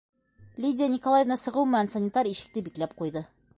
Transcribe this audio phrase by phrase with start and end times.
[0.65, 3.27] Лидия Николаевна сығыу менән санитар ишекте бикләп ҡуйҙы.